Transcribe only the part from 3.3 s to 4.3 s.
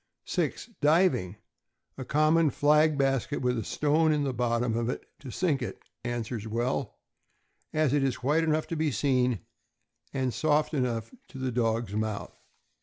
with a stone in